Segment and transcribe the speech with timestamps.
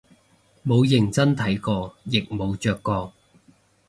[0.65, 3.13] 冇認真睇過亦冇着過